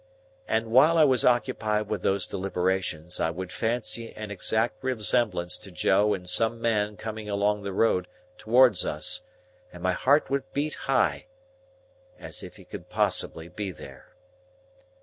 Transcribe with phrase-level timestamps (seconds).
[0.47, 5.69] And while I was occupied with these deliberations, I would fancy an exact resemblance to
[5.69, 9.21] Joe in some man coming along the road towards us,
[9.71, 14.07] and my heart would beat high.—As if he could possibly be there!